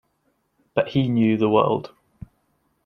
But 0.73 0.87
he 0.87 1.07
knew 1.07 1.37
the 1.37 1.47
world. 1.47 1.93